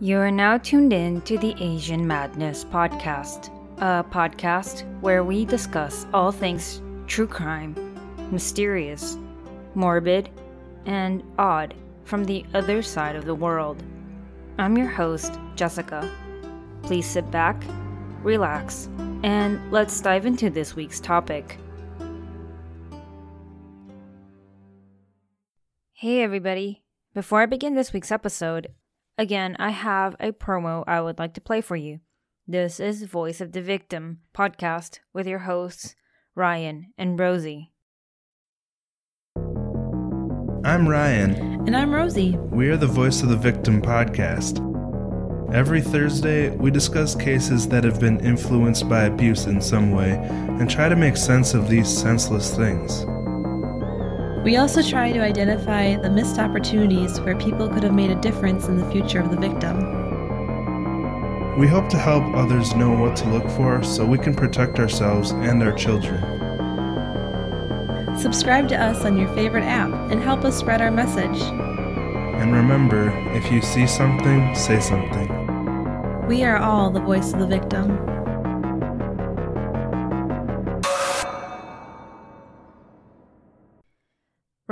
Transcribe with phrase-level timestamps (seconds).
[0.00, 6.06] You are now tuned in to the Asian Madness Podcast, a podcast where we discuss
[6.14, 7.74] all things true crime,
[8.30, 9.18] mysterious,
[9.74, 10.30] morbid,
[10.86, 11.74] and odd
[12.04, 13.82] from the other side of the world.
[14.56, 16.08] I'm your host, Jessica.
[16.82, 17.60] Please sit back,
[18.22, 18.88] relax,
[19.24, 21.58] and let's dive into this week's topic.
[25.92, 26.84] Hey, everybody.
[27.14, 28.68] Before I begin this week's episode,
[29.18, 31.98] again, I have a promo I would like to play for you.
[32.46, 35.94] This is Voice of the Victim podcast with your hosts,
[36.34, 37.72] Ryan and Rosie.
[40.64, 41.34] I'm Ryan.
[41.66, 42.36] And I'm Rosie.
[42.36, 44.64] We are the Voice of the Victim podcast.
[45.52, 50.70] Every Thursday, we discuss cases that have been influenced by abuse in some way and
[50.70, 53.04] try to make sense of these senseless things.
[54.44, 58.66] We also try to identify the missed opportunities where people could have made a difference
[58.68, 59.76] in the future of the victim.
[61.58, 65.32] We hope to help others know what to look for so we can protect ourselves
[65.32, 66.22] and our children.
[68.16, 71.42] Subscribe to us on your favorite app and help us spread our message.
[71.42, 76.26] And remember, if you see something, say something.
[76.28, 77.97] We are all the voice of the victim.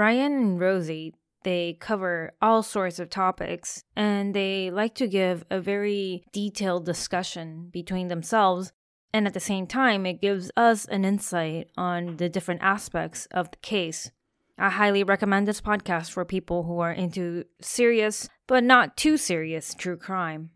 [0.07, 5.59] Ryan and Rosie, they cover all sorts of topics and they like to give a
[5.59, 8.71] very detailed discussion between themselves.
[9.13, 13.51] And at the same time, it gives us an insight on the different aspects of
[13.51, 14.13] the case.
[14.57, 19.75] I highly recommend this podcast for people who are into serious, but not too serious,
[19.75, 20.51] true crime.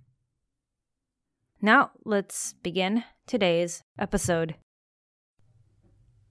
[1.60, 4.54] Now, let's begin today's episode.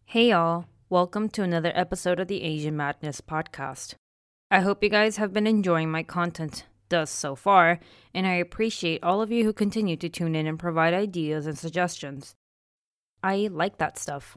[0.05, 0.67] Hey, y'all.
[0.91, 3.93] Welcome to another episode of the Asian Madness podcast.
[4.49, 7.79] I hope you guys have been enjoying my content thus so far,
[8.11, 11.55] and I appreciate all of you who continue to tune in and provide ideas and
[11.55, 12.33] suggestions.
[13.21, 14.35] I like that stuff.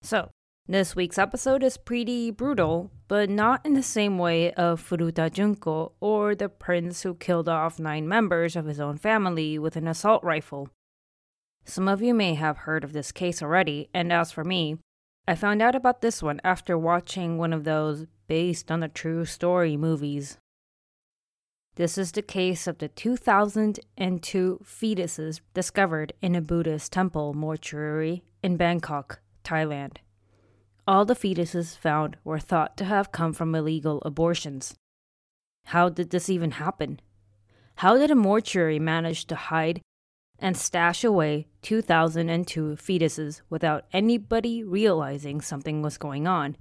[0.00, 0.30] So,
[0.68, 5.90] this week's episode is pretty brutal, but not in the same way of Furuta Junko
[5.98, 10.22] or the prince who killed off nine members of his own family with an assault
[10.22, 10.68] rifle.
[11.64, 14.78] Some of you may have heard of this case already, and as for me,
[15.26, 19.24] I found out about this one after watching one of those based on a true
[19.24, 20.38] story movies.
[21.76, 28.56] This is the case of the 2002 fetuses discovered in a Buddhist temple mortuary in
[28.56, 29.98] Bangkok, Thailand.
[30.86, 34.74] All the fetuses found were thought to have come from illegal abortions.
[35.66, 37.00] How did this even happen?
[37.76, 39.80] How did a mortuary manage to hide
[40.40, 46.56] and stash away 2002 fetuses without anybody realizing something was going on.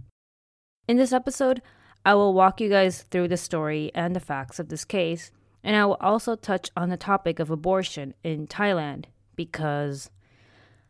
[0.87, 1.61] In this episode,
[2.05, 5.31] I will walk you guys through the story and the facts of this case,
[5.63, 10.09] and I will also touch on the topic of abortion in Thailand because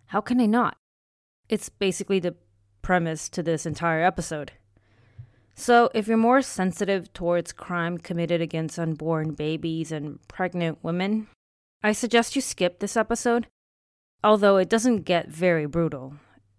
[0.07, 0.75] how can I not?
[1.47, 2.35] It's basically the
[2.81, 4.53] premise to this entire episode.
[5.53, 11.27] So, if you're more sensitive towards crime committed against unborn babies and pregnant women,
[11.81, 13.47] I suggest you skip this episode,
[14.22, 16.16] although it doesn't get very brutal.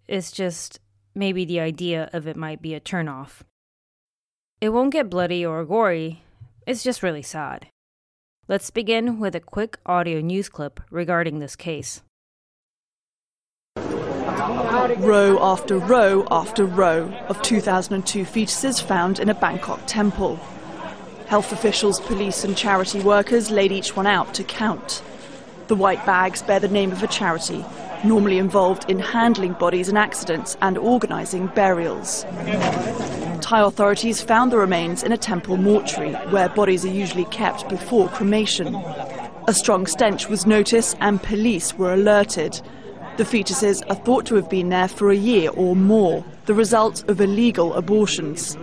[0.07, 0.79] It's just
[1.13, 3.41] maybe the idea of it might be a turnoff.
[4.59, 6.23] It won't get bloody or gory,
[6.65, 7.67] it's just really sad.
[8.47, 12.01] Let's begin with a quick audio news clip regarding this case.
[13.77, 20.37] Row after row after row of 2002 fetuses found in a Bangkok temple.
[21.27, 25.03] Health officials, police, and charity workers laid each one out to count.
[25.71, 27.63] The white bags bear the name of a charity,
[28.03, 32.25] normally involved in handling bodies in accidents and organising burials.
[33.39, 38.09] Thai authorities found the remains in a temple mortuary where bodies are usually kept before
[38.09, 38.75] cremation.
[39.47, 42.61] A strong stench was noticed and police were alerted.
[43.15, 47.09] The fetuses are thought to have been there for a year or more, the result
[47.09, 48.57] of illegal abortions.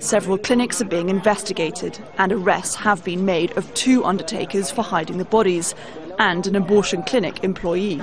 [0.00, 5.18] Several clinics are being investigated, and arrests have been made of two undertakers for hiding
[5.18, 5.74] the bodies,
[6.18, 8.00] and an abortion clinic employee.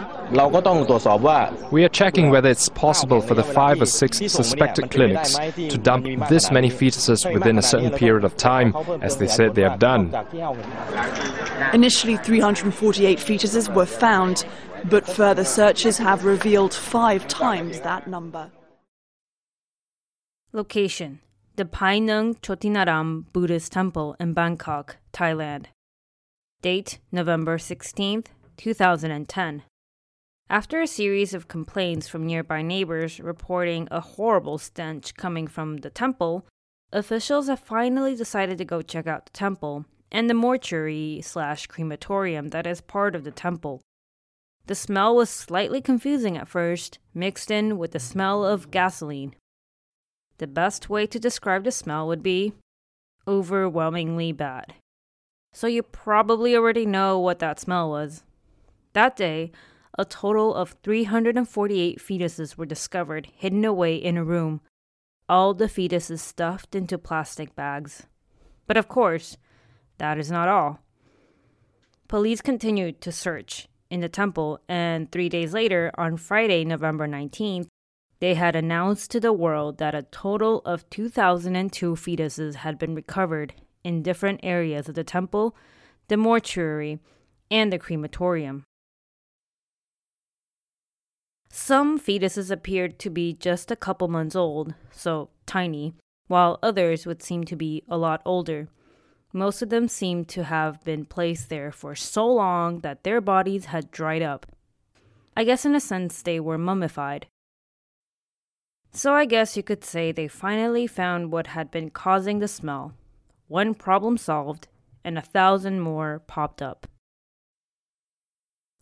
[1.71, 6.06] We are checking whether it's possible for the five or six suspected clinics to dump
[6.29, 10.13] this many fetuses within a certain period of time, as they said they have done.
[11.73, 14.45] Initially, 348 fetuses were found,
[14.85, 18.51] but further searches have revealed five times that number.
[20.53, 21.19] Location
[21.57, 25.65] The Pai Nung Chotinaram Buddhist Temple in Bangkok, Thailand.
[26.65, 28.23] Date November 16,
[28.57, 29.63] 2010.
[30.50, 35.91] After a series of complaints from nearby neighbors reporting a horrible stench coming from the
[35.91, 36.47] temple,
[36.91, 42.47] officials have finally decided to go check out the temple and the mortuary slash crematorium
[42.47, 43.83] that is part of the temple.
[44.65, 49.35] The smell was slightly confusing at first, mixed in with the smell of gasoline.
[50.39, 52.53] The best way to describe the smell would be
[53.27, 54.73] overwhelmingly bad.
[55.55, 58.23] So you probably already know what that smell was.
[58.91, 59.53] That day,
[59.97, 64.59] a total of 348 fetuses were discovered hidden away in a room,
[65.29, 68.03] all the fetuses stuffed into plastic bags.
[68.67, 69.37] But of course,
[69.97, 70.79] that is not all.
[72.09, 77.67] Police continued to search in the temple, and three days later, on Friday, November 19th,
[78.19, 83.53] they had announced to the world that a total of 2,002 fetuses had been recovered
[83.85, 85.55] in different areas of the temple,
[86.07, 86.99] the mortuary,
[87.51, 88.63] and the crematorium.
[91.49, 95.93] Some fetuses appeared to be just a couple months old, so tiny,
[96.27, 98.67] while others would seem to be a lot older.
[99.31, 103.65] Most of them seemed to have been placed there for so long that their bodies
[103.65, 104.47] had dried up.
[105.38, 107.27] I guess, in a sense, they were mummified.
[108.91, 112.93] So I guess you could say they finally found what had been causing the smell.
[113.47, 114.68] One problem solved,
[115.03, 116.88] and a thousand more popped up.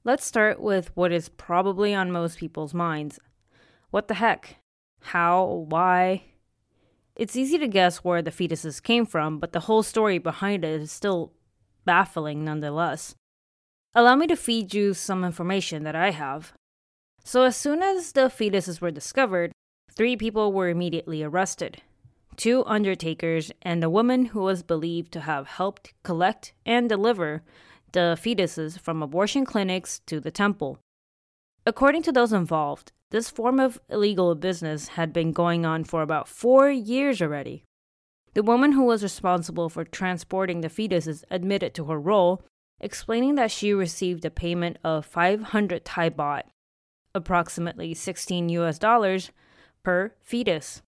[0.06, 3.19] Let's start with what is probably on most people's minds.
[3.92, 4.57] What the heck?
[5.01, 5.65] How?
[5.68, 6.24] Why?
[7.15, 10.81] It's easy to guess where the fetuses came from, but the whole story behind it
[10.81, 11.33] is still
[11.86, 13.16] baffling nonetheless.
[13.94, 16.54] Allow me to feed you some information that I have.
[17.24, 19.51] So, as soon as the fetuses were discovered,
[19.92, 21.81] three people were immediately arrested
[22.38, 27.44] two undertakers and a woman who was believed to have helped collect and deliver
[27.91, 30.80] the fetuses from abortion clinics to the temple.
[31.65, 36.27] According to those involved, this form of illegal business had been going on for about
[36.27, 37.63] four years already.
[38.33, 42.41] The woman who was responsible for transporting the fetuses admitted to her role,
[42.80, 46.44] explaining that she received a payment of 500 Thai baht,
[47.13, 49.30] approximately 16 US dollars,
[49.83, 50.81] per fetus.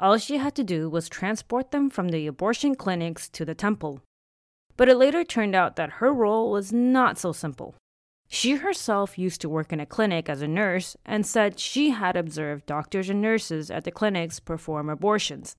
[0.00, 4.00] All she had to do was transport them from the abortion clinics to the temple.
[4.78, 7.74] But it later turned out that her role was not so simple.
[8.26, 12.16] She herself used to work in a clinic as a nurse and said she had
[12.16, 15.54] observed doctors and nurses at the clinics perform abortions,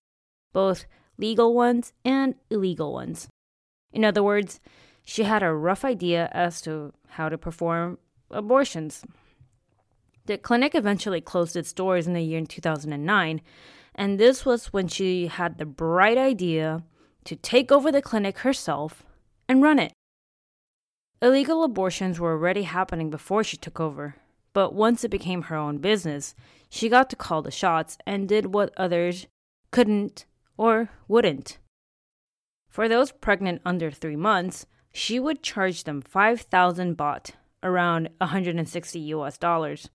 [0.53, 0.85] both
[1.17, 3.27] legal ones and illegal ones.
[3.93, 4.59] In other words,
[5.03, 7.99] she had a rough idea as to how to perform
[8.31, 9.03] abortions.
[10.25, 13.41] The clinic eventually closed its doors in the year 2009,
[14.01, 16.81] and this was when she had the bright idea
[17.23, 19.03] to take over the clinic herself
[19.47, 19.93] and run it.
[21.21, 24.15] Illegal abortions were already happening before she took over,
[24.53, 26.33] but once it became her own business,
[26.67, 29.27] she got to call the shots and did what others
[29.69, 30.25] couldn't
[30.57, 31.59] or wouldn't.
[32.67, 39.37] For those pregnant under three months, she would charge them 5,000 baht, around 160 US
[39.37, 39.91] dollars.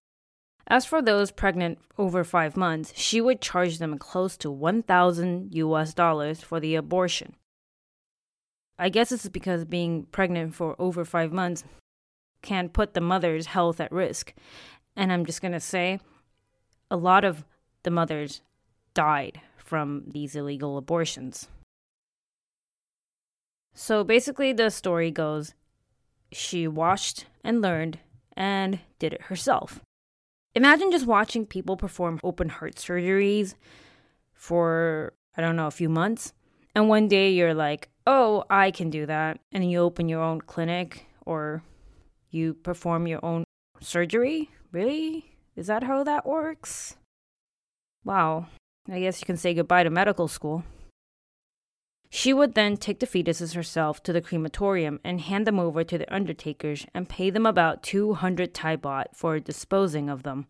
[0.69, 5.95] As for those pregnant over five months, she would charge them close to 1,000 US
[5.95, 7.35] dollars for the abortion.
[8.79, 11.65] I guess it's because being pregnant for over five months
[12.43, 14.35] can put the mother's health at risk.
[14.97, 16.01] And I'm just going to say
[16.91, 17.45] a lot of
[17.85, 18.43] the mothers
[18.93, 21.49] died from these illegal abortions.
[23.75, 25.55] So basically, the story goes
[26.33, 27.99] she watched and learned
[28.37, 29.81] and did it herself.
[30.57, 33.55] Imagine just watching people perform open heart surgeries
[34.33, 36.33] for, I don't know, a few months.
[36.75, 39.39] And one day you're like, oh, I can do that.
[39.53, 41.63] And you open your own clinic or
[42.31, 43.45] you perform your own
[43.81, 44.49] surgery?
[44.73, 45.37] Really?
[45.57, 46.97] Is that how that works?
[48.03, 48.47] Wow.
[48.91, 50.65] I guess you can say goodbye to medical school.
[52.09, 55.99] She would then take the fetuses herself to the crematorium and hand them over to
[55.99, 60.47] the undertakers and pay them about 200 Thai baht for disposing of them.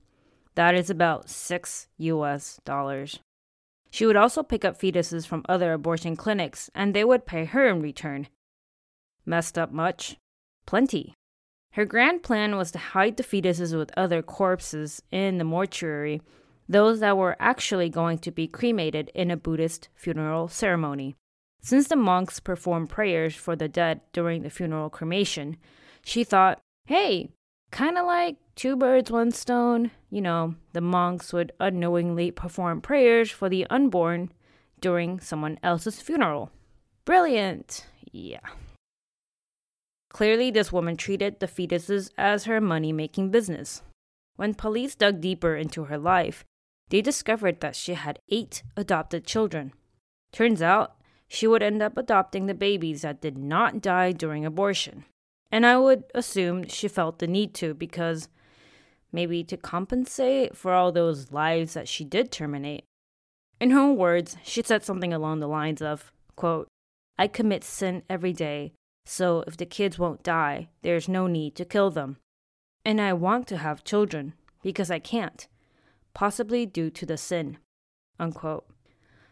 [0.55, 3.21] That is about 6 US dollars.
[3.91, 7.69] She would also pick up fetuses from other abortion clinics, and they would pay her
[7.69, 8.29] in return.
[9.25, 10.17] Messed up much?
[10.67, 11.15] Plenty.
[11.73, 16.23] Her grand plan was to hide the fetuses with other corpses in the mortuary,
[16.69, 21.17] those that were actually going to be cremated in a Buddhist funeral ceremony.
[21.61, 25.57] Since the monks performed prayers for the dead during the funeral cremation,
[26.05, 27.31] she thought, hey,
[27.71, 29.91] kind of like two birds, one stone.
[30.11, 34.33] You know, the monks would unknowingly perform prayers for the unborn
[34.81, 36.51] during someone else's funeral.
[37.05, 37.87] Brilliant!
[38.13, 38.41] Yeah.
[40.11, 43.83] Clearly, this woman treated the fetuses as her money making business.
[44.37, 46.45] When police dug deeper into her life,
[46.89, 49.73] they discovered that she had eight adopted children.
[50.33, 50.97] Turns out,
[51.28, 55.04] she would end up adopting the babies that did not die during abortion.
[55.50, 58.28] And I would assume she felt the need to because
[59.12, 62.85] maybe to compensate for all those lives that she did terminate.
[63.61, 66.68] In her own words, she said something along the lines of, quote,
[67.18, 68.73] I commit sin every day,
[69.06, 72.18] so if the kids won't die, there's no need to kill them.
[72.85, 75.49] And I want to have children, because I can't,
[76.12, 77.59] possibly due to the sin.
[78.21, 78.66] Unquote.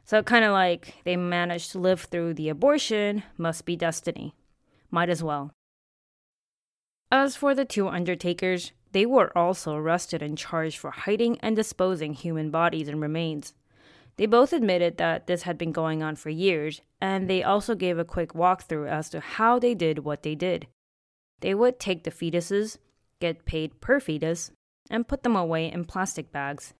[0.04, 4.34] So, kind of like they managed to live through the abortion, must be destiny.
[4.90, 5.50] Might as well.
[7.10, 12.12] As for the two undertakers, they were also arrested and charged for hiding and disposing
[12.12, 13.54] human bodies and remains.
[14.16, 17.98] They both admitted that this had been going on for years, and they also gave
[17.98, 20.68] a quick walkthrough as to how they did what they did.
[21.40, 22.78] They would take the fetuses,
[23.20, 24.52] get paid per fetus,
[24.90, 26.74] and put them away in plastic bags.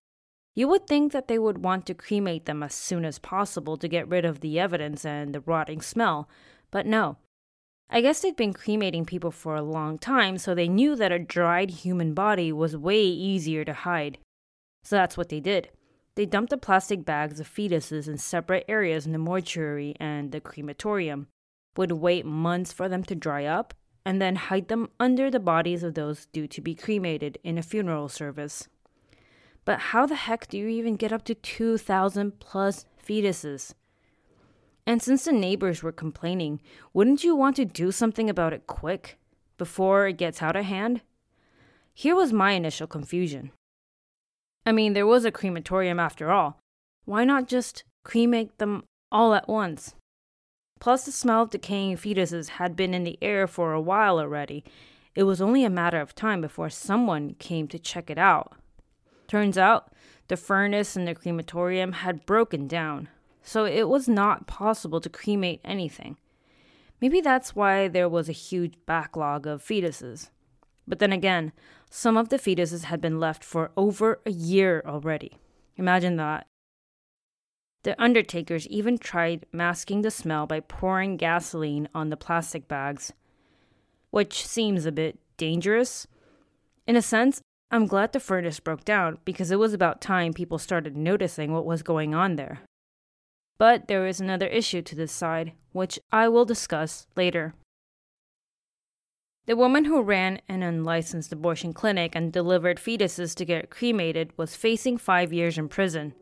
[0.55, 3.89] You would think that they would want to cremate them as soon as possible to
[3.89, 6.29] get rid of the evidence and the rotting smell,
[6.71, 7.17] but no.
[7.91, 11.19] I guess they'd been cremating people for a long time, so they knew that a
[11.19, 14.19] dried human body was way easier to hide.
[14.85, 15.71] So that's what they did.
[16.15, 20.41] They dumped the plastic bags of fetuses in separate areas in the mortuary and the
[20.41, 21.27] crematorium,
[21.77, 23.75] would wait months for them to dry up,
[24.07, 27.63] and then hide them under the bodies of those due to be cremated in a
[27.63, 28.69] funeral service.
[29.64, 33.75] But how the heck do you even get up to 2,000 plus fetuses?
[34.87, 36.61] And since the neighbors were complaining,
[36.92, 39.18] wouldn't you want to do something about it quick,
[39.56, 41.00] before it gets out of hand?
[41.94, 43.52] Here was my initial confusion.
[44.66, 46.59] I mean, there was a crematorium after all.
[47.04, 49.94] Why not just cremate them all at once?
[50.80, 54.64] Plus, the smell of decaying fetuses had been in the air for a while already.
[55.14, 58.54] It was only a matter of time before someone came to check it out.
[59.26, 59.93] Turns out,
[60.28, 63.09] the furnace in the crematorium had broken down,
[63.43, 66.16] so it was not possible to cremate anything.
[67.00, 70.31] Maybe that's why there was a huge backlog of fetuses.
[70.87, 71.52] But then again,
[71.90, 75.38] some of the fetuses had been left for over a year already.
[75.76, 76.47] Imagine that.
[77.83, 83.12] The undertakers even tried masking the smell by pouring gasoline on the plastic bags,
[84.11, 86.07] which seems a bit dangerous.
[86.87, 90.59] In a sense, I'm glad the furnace broke down because it was about time people
[90.59, 92.61] started noticing what was going on there.
[93.59, 97.54] But there is another issue to this side, which I will discuss later.
[99.47, 104.56] The woman who ran an unlicensed abortion clinic and delivered fetuses to get cremated was
[104.56, 106.14] facing five years in prison.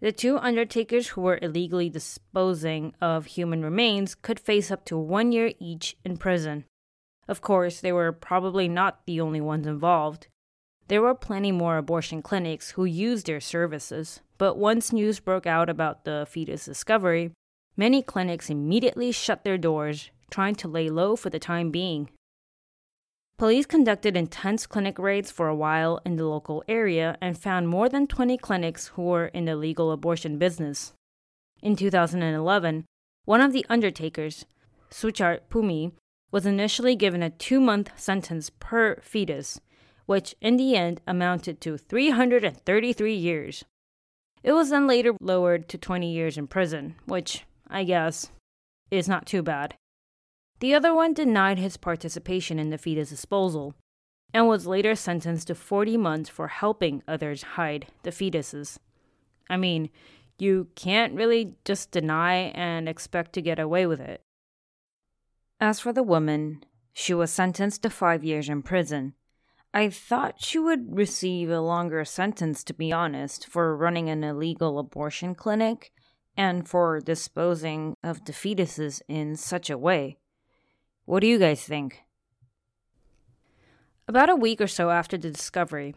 [0.00, 5.32] The two undertakers who were illegally disposing of human remains could face up to one
[5.32, 6.66] year each in prison.
[7.26, 10.28] Of course, they were probably not the only ones involved.
[10.88, 15.70] There were plenty more abortion clinics who used their services, but once news broke out
[15.70, 17.32] about the fetus discovery,
[17.76, 22.10] many clinics immediately shut their doors, trying to lay low for the time being.
[23.36, 27.88] Police conducted intense clinic raids for a while in the local area and found more
[27.88, 30.92] than 20 clinics who were in the legal abortion business.
[31.60, 32.84] In 2011,
[33.24, 34.44] one of the undertakers,
[34.90, 35.92] Suchart Pumi,
[36.34, 39.60] was initially given a two month sentence per fetus,
[40.06, 43.64] which in the end amounted to 333 years.
[44.42, 48.32] It was then later lowered to 20 years in prison, which, I guess,
[48.90, 49.76] is not too bad.
[50.58, 53.76] The other one denied his participation in the fetus disposal
[54.32, 58.78] and was later sentenced to 40 months for helping others hide the fetuses.
[59.48, 59.88] I mean,
[60.40, 64.23] you can't really just deny and expect to get away with it.
[65.64, 69.14] As for the woman, she was sentenced to five years in prison.
[69.72, 74.78] I thought she would receive a longer sentence, to be honest, for running an illegal
[74.78, 75.90] abortion clinic
[76.36, 80.18] and for disposing of the fetuses in such a way.
[81.06, 82.02] What do you guys think?
[84.06, 85.94] About a week or so after the discovery,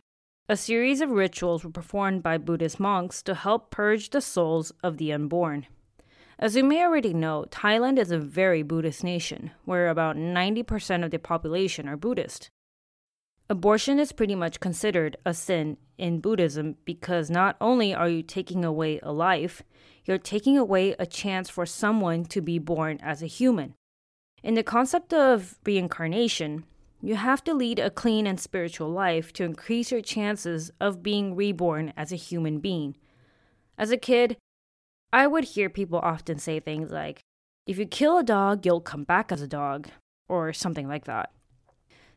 [0.48, 4.96] a series of rituals were performed by Buddhist monks to help purge the souls of
[4.96, 5.68] the unborn.
[6.40, 11.10] As you may already know, Thailand is a very Buddhist nation, where about 90% of
[11.10, 12.52] the population are Buddhist.
[13.50, 18.64] Abortion is pretty much considered a sin in Buddhism because not only are you taking
[18.64, 19.64] away a life,
[20.06, 23.74] you're taking away a chance for someone to be born as a human.
[24.44, 26.66] In the concept of reincarnation,
[27.02, 31.36] you have to lead a clean and spiritual life to increase your chances of being
[31.36, 32.96] reborn as a human being.
[33.78, 34.38] As a kid,
[35.12, 37.20] I would hear people often say things like,
[37.66, 39.90] if you kill a dog, you'll come back as a dog,
[40.30, 41.32] or something like that.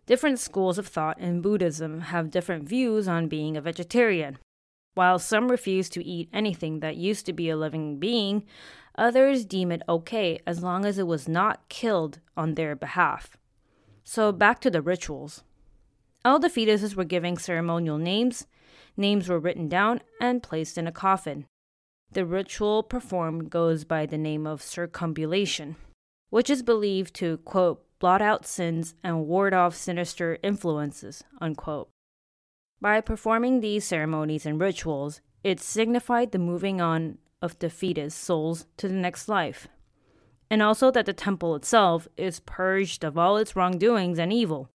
[0.06, 4.38] Different schools of thought in Buddhism have different views on being a vegetarian.
[4.94, 8.44] While some refuse to eat anything that used to be a living being,
[9.00, 13.36] Others deem it okay as long as it was not killed on their behalf.
[14.04, 15.42] So back to the rituals.
[16.22, 18.46] All the fetuses were given ceremonial names,
[18.98, 21.46] names were written down and placed in a coffin.
[22.12, 25.76] The ritual performed goes by the name of circumambulation,
[26.30, 31.88] which is believed to, quote, blot out sins and ward off sinister influences, unquote.
[32.80, 38.66] By performing these ceremonies and rituals, it signified the moving on of the fetus souls
[38.78, 39.68] to the next life,
[40.50, 44.68] and also that the temple itself is purged of all its wrongdoings and evil.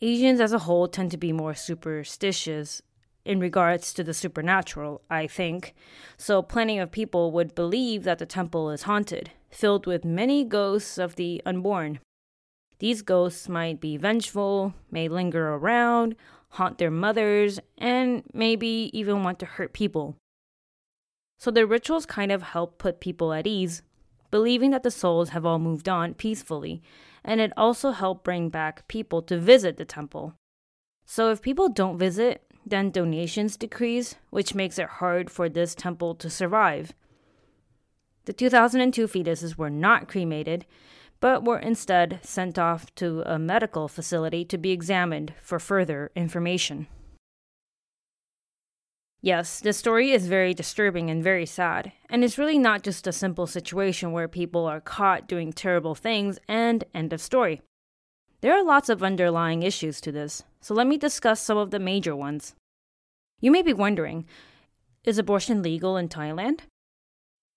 [0.00, 2.82] Asians as a whole tend to be more superstitious
[3.24, 5.74] in regards to the supernatural, I think,
[6.16, 10.98] so plenty of people would believe that the temple is haunted, filled with many ghosts
[10.98, 12.00] of the unborn.
[12.78, 16.16] These ghosts might be vengeful, may linger around,
[16.50, 20.16] haunt their mothers, and maybe even want to hurt people.
[21.38, 23.82] So the rituals kind of help put people at ease,
[24.30, 26.82] believing that the souls have all moved on peacefully,
[27.24, 30.34] and it also helped bring back people to visit the temple.
[31.06, 36.14] So if people don't visit, then donations decrease, which makes it hard for this temple
[36.16, 36.92] to survive.
[38.24, 40.64] The 2002 fetuses were not cremated,
[41.20, 46.86] but were instead sent off to a medical facility to be examined for further information.
[49.20, 53.12] Yes, this story is very disturbing and very sad, and it's really not just a
[53.12, 57.62] simple situation where people are caught doing terrible things and end of story.
[58.44, 61.78] There are lots of underlying issues to this, so let me discuss some of the
[61.78, 62.54] major ones.
[63.40, 64.26] You may be wondering
[65.02, 66.60] is abortion legal in Thailand?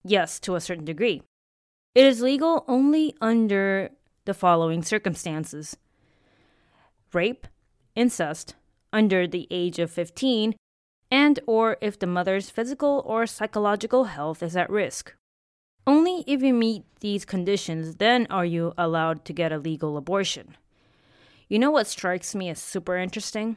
[0.05, 1.23] Yes, to a certain degree.
[1.93, 3.89] It is legal only under
[4.23, 5.75] the following circumstances
[7.11, 7.47] rape,
[7.93, 8.55] incest,
[8.93, 10.55] under the age of 15,
[11.11, 15.13] and or if the mother's physical or psychological health is at risk.
[15.85, 20.55] Only if you meet these conditions then are you allowed to get a legal abortion.
[21.49, 23.55] You know what strikes me as super interesting?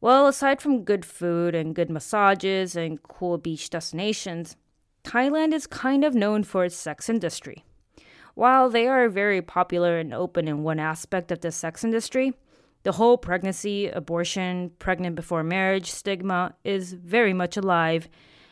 [0.00, 4.56] Well, aside from good food and good massages and cool beach destinations,
[5.04, 7.64] Thailand is kind of known for its sex industry.
[8.34, 12.32] While they are very popular and open in one aspect of the sex industry,
[12.82, 18.08] the whole pregnancy, abortion, pregnant before marriage stigma is very much alive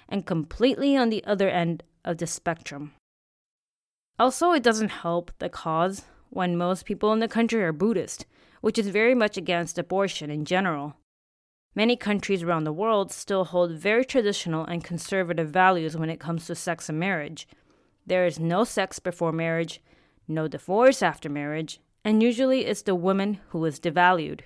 [0.09, 2.93] and completely on the other end of the spectrum.
[4.19, 8.27] Also, it doesn't help the cause when most people in the country are Buddhist,
[8.61, 10.97] which is very much against abortion in general.
[11.75, 16.47] Many countries around the world still hold very traditional and conservative values when it comes
[16.47, 17.47] to sex and marriage.
[18.07, 19.83] There is no sex before marriage,
[20.27, 24.41] no divorce after marriage, and usually it's the woman who is devalued.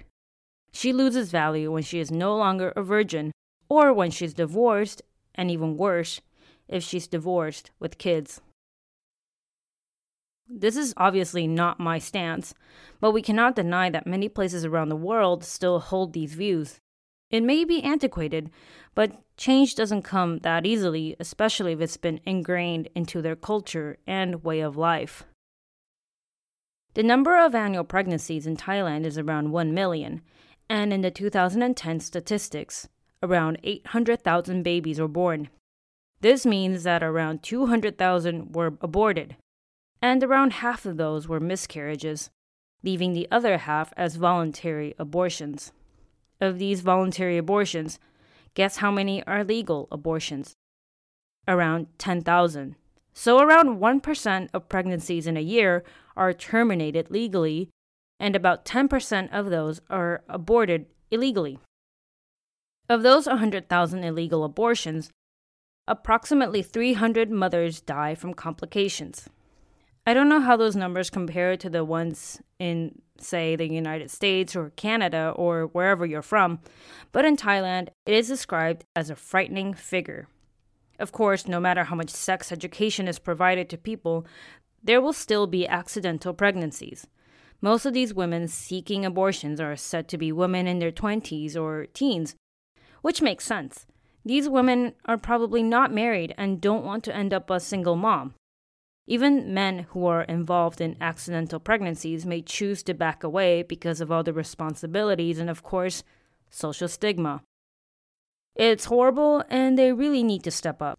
[0.73, 3.33] She loses value when she is no longer a virgin,
[3.69, 5.03] or when she's divorced,
[5.35, 6.21] and even worse,
[6.69, 8.41] if she's divorced with kids.
[10.53, 12.55] This is obviously not my stance,
[13.01, 16.81] but we cannot deny that many places around the world still hold these views.
[17.31, 18.51] It may be antiquated,
[18.97, 24.43] but change doesn't come that easily, especially if it's been ingrained into their culture and
[24.43, 25.23] way of life.
[26.95, 30.21] The number of annual pregnancies in Thailand is around 1 million,
[30.69, 32.89] and in the 2010 statistics,
[33.23, 35.49] around 800,000 babies were born.
[36.21, 39.37] This means that around 200,000 were aborted,
[40.03, 42.31] and around half of those were miscarriages,
[42.83, 45.73] leaving the other half as voluntary abortions.
[46.41, 47.99] Of these voluntary abortions,
[48.55, 50.55] guess how many are legal abortions?
[51.47, 52.77] Around 10,000.
[53.13, 55.85] So, around 1% of pregnancies in a year
[56.17, 57.69] are terminated legally,
[58.19, 61.59] and about 10% of those are aborted illegally.
[62.89, 65.11] Of those 100,000 illegal abortions,
[65.87, 69.29] approximately 300 mothers die from complications.
[70.11, 74.57] I don't know how those numbers compare to the ones in, say, the United States
[74.57, 76.59] or Canada or wherever you're from,
[77.13, 80.27] but in Thailand, it is described as a frightening figure.
[80.99, 84.27] Of course, no matter how much sex education is provided to people,
[84.83, 87.07] there will still be accidental pregnancies.
[87.61, 91.87] Most of these women seeking abortions are said to be women in their 20s or
[91.87, 92.35] teens,
[93.01, 93.87] which makes sense.
[94.25, 98.35] These women are probably not married and don't want to end up a single mom.
[99.11, 104.13] Even men who are involved in accidental pregnancies may choose to back away because of
[104.13, 106.05] all the responsibilities and, of course,
[106.49, 107.43] social stigma.
[108.55, 110.97] It's horrible, and they really need to step up.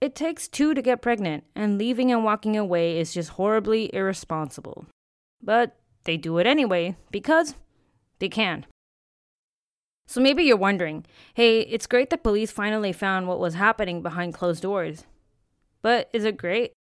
[0.00, 4.86] It takes two to get pregnant, and leaving and walking away is just horribly irresponsible.
[5.42, 7.56] But they do it anyway because
[8.20, 8.66] they can.
[10.06, 14.34] So maybe you're wondering hey, it's great that police finally found what was happening behind
[14.34, 15.06] closed doors.
[15.82, 16.72] But is it great?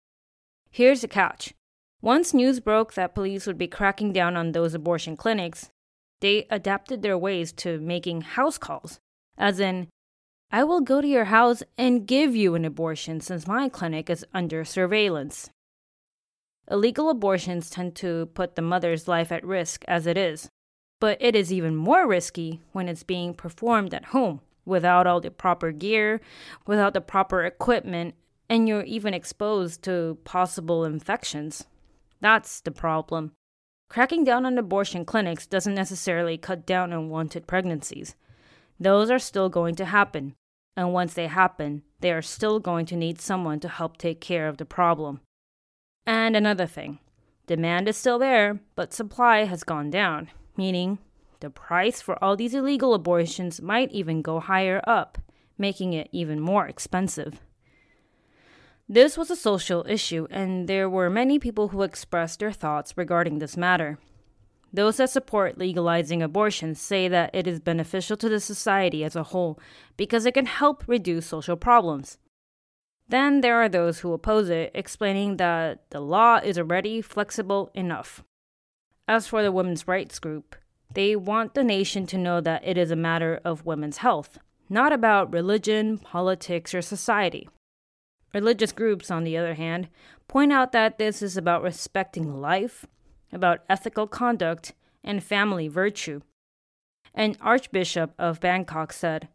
[0.76, 1.54] Here's the catch.
[2.02, 5.70] Once news broke that police would be cracking down on those abortion clinics,
[6.20, 9.00] they adapted their ways to making house calls,
[9.38, 9.88] as in,
[10.52, 14.26] I will go to your house and give you an abortion since my clinic is
[14.34, 15.48] under surveillance.
[16.70, 20.50] Illegal abortions tend to put the mother's life at risk as it is,
[21.00, 25.30] but it is even more risky when it's being performed at home without all the
[25.30, 26.20] proper gear,
[26.66, 28.14] without the proper equipment,
[28.48, 31.66] and you're even exposed to possible infections.
[32.20, 33.32] That's the problem.
[33.88, 38.16] Cracking down on abortion clinics doesn't necessarily cut down on unwanted pregnancies.
[38.80, 40.34] Those are still going to happen,
[40.76, 44.48] and once they happen, they are still going to need someone to help take care
[44.48, 45.20] of the problem.
[46.06, 46.98] And another thing
[47.46, 50.98] demand is still there, but supply has gone down, meaning
[51.40, 55.18] the price for all these illegal abortions might even go higher up,
[55.56, 57.40] making it even more expensive.
[58.88, 63.40] This was a social issue, and there were many people who expressed their thoughts regarding
[63.40, 63.98] this matter.
[64.72, 69.24] Those that support legalizing abortion say that it is beneficial to the society as a
[69.24, 69.58] whole
[69.96, 72.18] because it can help reduce social problems.
[73.08, 78.22] Then there are those who oppose it, explaining that the law is already flexible enough.
[79.08, 80.54] As for the women's rights group,
[80.92, 84.92] they want the nation to know that it is a matter of women's health, not
[84.92, 87.48] about religion, politics, or society.
[88.34, 89.88] Religious groups, on the other hand,
[90.28, 92.86] point out that this is about respecting life,
[93.32, 96.20] about ethical conduct, and family virtue.
[97.14, 99.28] An archbishop of Bangkok said,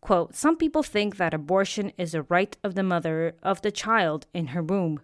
[0.00, 4.26] quote, Some people think that abortion is a right of the mother of the child
[4.34, 5.00] in her womb.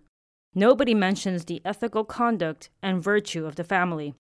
[0.55, 4.15] Nobody mentions the ethical conduct and virtue of the family.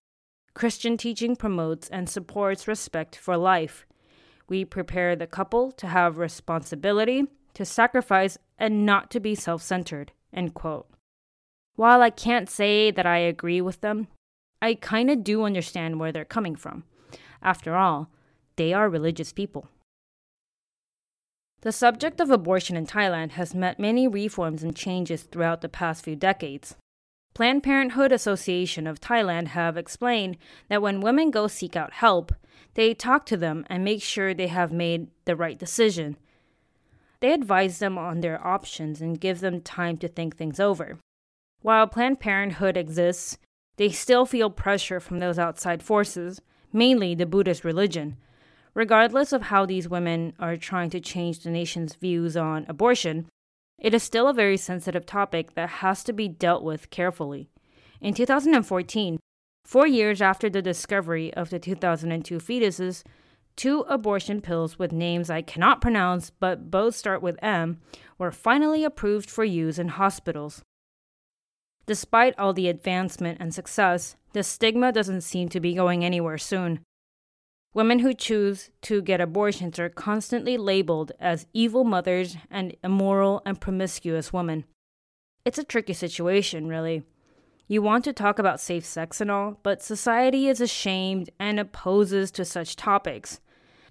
[0.54, 3.87] Christian teaching promotes and supports respect for life.
[4.48, 10.12] We prepare the couple to have responsibility, to sacrifice, and not to be self centered.
[11.77, 14.09] While I can't say that I agree with them,
[14.61, 16.85] I kind of do understand where they're coming from.
[17.42, 18.11] After all,
[18.57, 19.68] they are religious people.
[21.61, 26.05] The subject of abortion in Thailand has met many reforms and changes throughout the past
[26.05, 26.77] few decades.
[27.35, 30.37] Planned Parenthood Association of Thailand have explained
[30.68, 32.33] that when women go seek out help,
[32.74, 36.16] they talk to them and make sure they have made the right decision.
[37.24, 40.98] They advise them on their options and give them time to think things over.
[41.62, 43.38] While Planned Parenthood exists,
[43.78, 48.18] they still feel pressure from those outside forces, mainly the Buddhist religion,
[48.74, 53.24] Regardless of how these women are trying to change the nation's views on abortion,
[53.78, 57.48] it is still a very sensitive topic that has to be dealt with carefully.
[58.02, 59.18] In 2014,
[59.64, 63.02] four years after the discovery of the 2002 fetuses,
[63.56, 67.80] two abortion pills with names I cannot pronounce but both start with M
[68.18, 70.62] were finally approved for use in hospitals.
[71.86, 76.80] Despite all the advancement and success, the stigma doesn't seem to be going anywhere soon.
[77.74, 83.60] Women who choose to get abortions are constantly labeled as evil mothers and immoral and
[83.60, 84.64] promiscuous women.
[85.44, 87.02] It's a tricky situation, really.
[87.66, 92.30] You want to talk about safe sex and all, but society is ashamed and opposes
[92.32, 93.40] to such topics.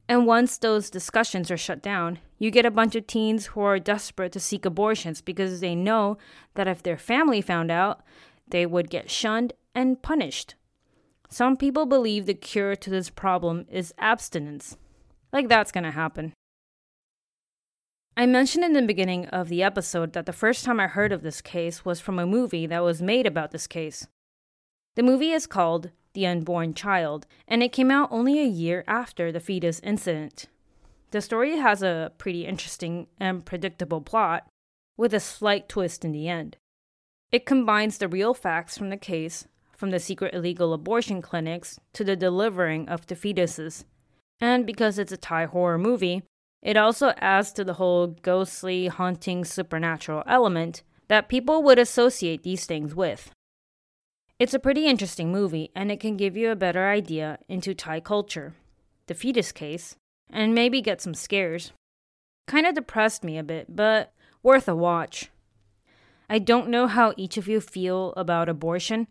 [0.08, 3.80] And once those discussions are shut down, you get a bunch of teens who are
[3.80, 6.18] desperate to seek abortions because they know
[6.56, 8.02] that if their family found out,
[8.48, 10.56] they would get shunned and punished.
[11.30, 14.78] Some people believe the cure to this problem is abstinence.
[15.32, 16.34] Like that's gonna happen.
[18.16, 21.24] I mentioned in the beginning of the episode that the first time I heard of
[21.24, 24.06] this case was from a movie that was made about this case.
[24.96, 29.32] The movie is called The Unborn Child, and it came out only a year after
[29.32, 30.48] the fetus incident.
[31.12, 34.48] The story has a pretty interesting and predictable plot,
[34.98, 36.58] with a slight twist in the end.
[37.32, 39.48] It combines the real facts from the case
[39.84, 43.84] from the secret illegal abortion clinics to the delivering of the fetuses.
[44.40, 46.24] And because it's a Thai horror movie,
[46.62, 52.66] it also adds to the whole ghostly, haunting, supernatural element that people would associate these
[52.66, 53.32] things with.
[54.44, 58.02] It's a pretty interesting movie, and it can give you a better idea into Thai
[58.02, 58.54] culture,
[59.08, 59.96] the fetus case,
[60.30, 61.72] and maybe get some scares.
[62.46, 64.12] Kinda depressed me a bit, but
[64.44, 65.30] worth a watch.
[66.30, 69.08] I don't know how each of you feel about abortion,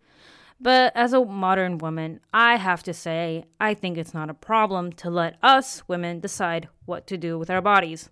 [0.61, 4.93] but as a modern woman, I have to say, I think it's not a problem
[5.01, 8.11] to let us women decide what to do with our bodies.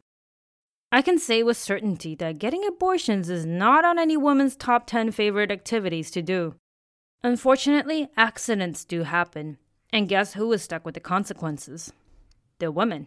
[0.91, 5.11] I can say with certainty that getting abortions is not on any woman's top 10
[5.11, 6.55] favorite activities to do.
[7.23, 9.59] Unfortunately, accidents do happen,
[9.93, 11.93] and guess who is stuck with the consequences?
[12.61, 13.07] The woman.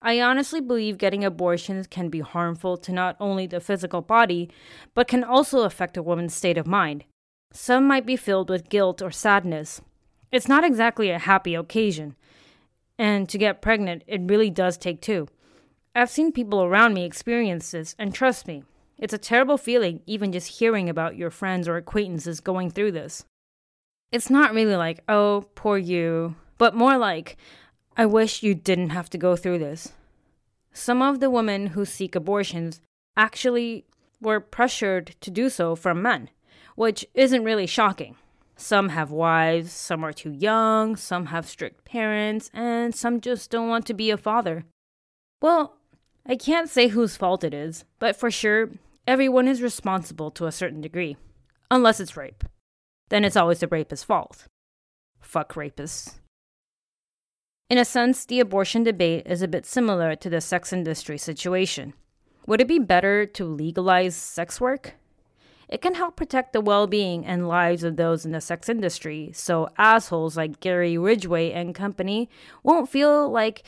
[0.00, 4.48] I honestly believe getting abortions can be harmful to not only the physical body,
[4.94, 7.04] but can also affect a woman's state of mind.
[7.52, 9.82] Some might be filled with guilt or sadness.
[10.32, 12.14] It's not exactly a happy occasion.
[12.98, 15.28] And to get pregnant, it really does take two.
[15.94, 18.64] I've seen people around me experience this, and trust me,
[18.98, 23.24] it's a terrible feeling even just hearing about your friends or acquaintances going through this.
[24.10, 27.36] It's not really like, oh, poor you, but more like,
[27.96, 29.92] I wish you didn't have to go through this.
[30.72, 32.80] Some of the women who seek abortions
[33.16, 33.84] actually
[34.20, 36.30] were pressured to do so from men,
[36.74, 38.16] which isn't really shocking.
[38.56, 43.68] Some have wives, some are too young, some have strict parents, and some just don't
[43.68, 44.64] want to be a father.
[45.40, 45.76] Well,
[46.26, 48.70] I can't say whose fault it is, but for sure,
[49.08, 51.16] everyone is responsible to a certain degree.
[51.70, 52.44] Unless it's rape.
[53.08, 54.46] Then it's always the rapist's fault.
[55.18, 56.16] Fuck rapists.
[57.70, 61.94] In a sense, the abortion debate is a bit similar to the sex industry situation.
[62.46, 64.96] Would it be better to legalize sex work?
[65.70, 69.30] It can help protect the well being and lives of those in the sex industry,
[69.32, 72.28] so assholes like Gary Ridgway and company
[72.62, 73.62] won't feel like,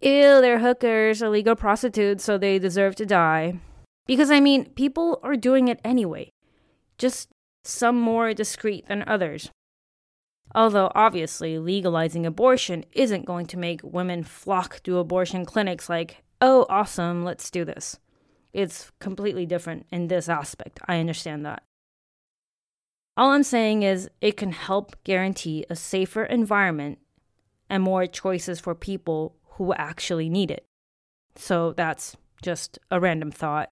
[0.00, 3.58] ew, they're hookers, illegal prostitutes, so they deserve to die.
[4.06, 6.30] Because, I mean, people are doing it anyway,
[6.98, 7.30] just
[7.64, 9.50] some more discreet than others.
[10.54, 16.66] Although, obviously, legalizing abortion isn't going to make women flock to abortion clinics like, oh,
[16.68, 17.98] awesome, let's do this.
[18.52, 20.78] It's completely different in this aspect.
[20.86, 21.64] I understand that.
[23.16, 26.98] All I'm saying is it can help guarantee a safer environment
[27.70, 30.64] and more choices for people who actually need it.
[31.36, 33.70] So that's just a random thought.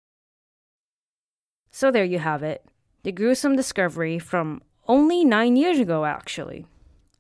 [1.73, 2.65] So there you have it.
[3.03, 6.67] The gruesome discovery from only nine years ago, actually.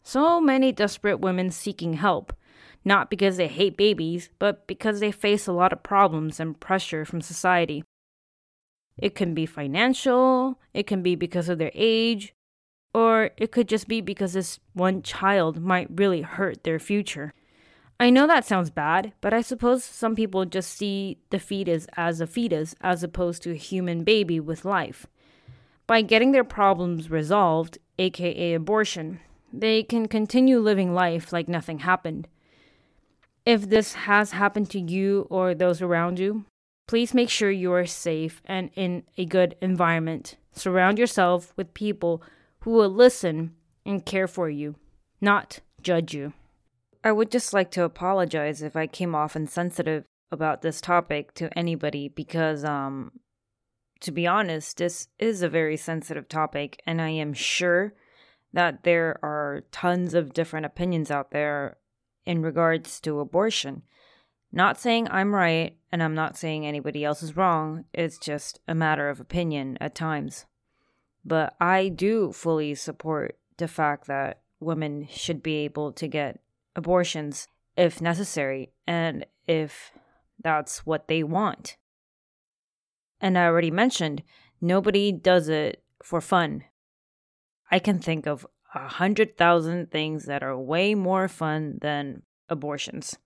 [0.03, 2.33] So many desperate women seeking help,
[2.85, 7.05] not because they hate babies, but because they face a lot of problems and pressure
[7.05, 7.83] from society.
[8.99, 12.35] It can be financial, it can be because of their age,
[12.93, 17.33] or it could just be because this one child might really hurt their future.
[18.03, 22.21] I know that sounds bad, but I suppose some people just see the fetus as
[22.21, 25.07] a fetus as opposed to a human baby with life.
[25.87, 29.21] By getting their problems resolved, aka abortion,
[29.53, 32.27] they can continue living life like nothing happened.
[33.47, 36.45] If this has happened to you or those around you,
[36.89, 40.35] please make sure you are safe and in a good environment.
[40.51, 42.21] Surround yourself with people
[42.63, 43.55] who will listen
[43.87, 44.75] and care for you,
[45.21, 46.33] not judge you.
[47.05, 51.57] I would just like to apologize if I came off insensitive about this topic to
[51.59, 53.13] anybody because um
[54.01, 57.95] to be honest, this is a very sensitive topic and I am sure
[58.53, 61.77] that there are tons of different opinions out there
[62.27, 63.83] in regards to abortion.
[64.51, 68.75] Not saying I'm right and I'm not saying anybody else is wrong, it's just a
[68.75, 70.47] matter of opinion at times.
[71.25, 76.41] But I do fully support the fact that women should be able to get
[76.75, 79.93] abortions if necessary and if
[80.43, 81.77] that's what they want.
[83.21, 84.23] And I already mentioned,
[84.61, 86.65] nobody does it for fun.
[87.71, 93.17] I can think of a hundred thousand things that are way more fun than abortions.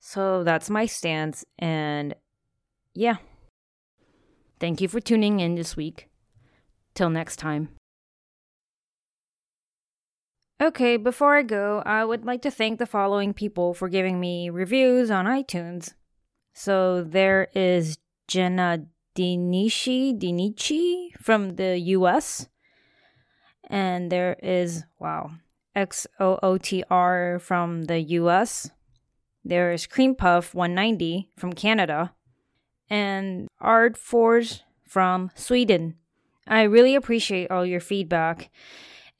[0.00, 2.14] So that's my stance, and
[2.94, 3.16] yeah.
[4.58, 6.08] Thank you for tuning in this week.
[6.94, 7.68] Till next time.
[10.62, 14.48] Okay, before I go, I would like to thank the following people for giving me
[14.48, 15.94] reviews on iTunes.
[16.54, 17.98] So there is
[18.28, 22.46] Jenna Dinichi Dinichi from the US.
[23.68, 25.32] And there is, wow,
[25.74, 28.70] XOOTR from the US.
[29.44, 32.14] There is Cream Puff 190 from Canada.
[32.88, 35.96] And Ard Forge from Sweden.
[36.46, 38.48] I really appreciate all your feedback.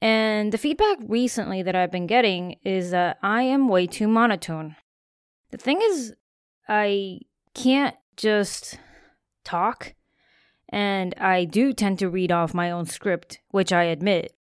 [0.02, 4.74] And the feedback recently that I've been getting is that I am way too monotone.
[5.52, 6.12] The thing is,
[6.68, 7.20] I
[7.54, 8.80] can't just
[9.44, 9.94] talk,
[10.68, 14.34] and I do tend to read off my own script, which I admit.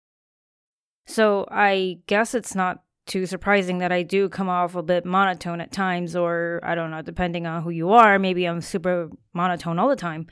[1.05, 5.59] So I guess it's not too surprising that I do come off a bit monotone
[5.59, 9.77] at times, or I don't know, depending on who you are, maybe I'm super monotone
[9.77, 10.27] all the time.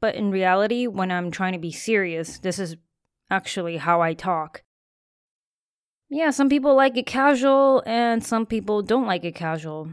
[0.00, 2.76] But in reality, when I'm trying to be serious, this is
[3.30, 4.62] actually how I talk.
[6.08, 9.90] Yeah, some people like it casual and some people don't like it casual.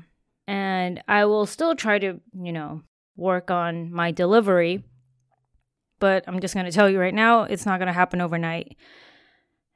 [0.48, 2.84] And I will still try to, you know,
[3.15, 4.84] work on my delivery.
[6.00, 8.76] But I'm just going to tell you right now, it's not going to happen overnight.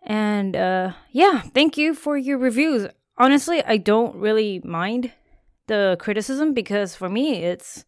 [0.03, 2.87] And uh, yeah, thank you for your reviews.
[3.17, 5.11] Honestly, I don't really mind
[5.67, 7.83] the criticism because for me it's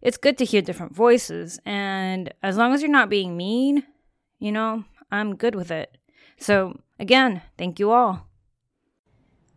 [0.00, 3.82] it's good to hear different voices and as long as you're not being mean,
[4.38, 5.96] you know, I'm good with it.
[6.38, 8.28] So, again, thank you all.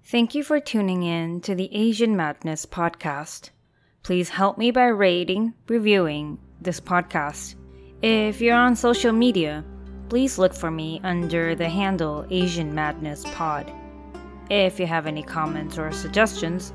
[0.06, 3.50] Thank you for tuning in to the Asian Madness podcast.
[4.04, 7.56] Please help me by rating, reviewing this podcast.
[8.02, 9.66] If you're on social media,
[10.08, 13.70] please look for me under the handle Asian Madness Pod.
[14.50, 16.74] If you have any comments or suggestions,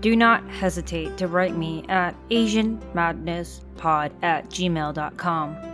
[0.00, 5.73] do not hesitate to write me at AsianMadnessPod at gmail.com.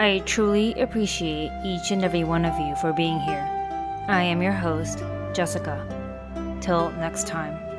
[0.00, 3.46] I truly appreciate each and every one of you for being here.
[4.08, 5.76] I am your host, Jessica.
[6.62, 7.69] Till next time.